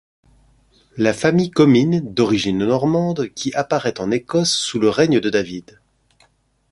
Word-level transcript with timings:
La 0.97 1.13
famille 1.13 1.51
Comyn 1.51 2.01
d'origine 2.01 2.65
normande 2.65 3.27
qui 3.35 3.53
apparaît 3.53 3.99
en 4.01 4.09
Écosse 4.09 4.49
sous 4.51 4.79
le 4.79 4.89
règne 4.89 5.19
de 5.19 5.29
David. 5.29 5.79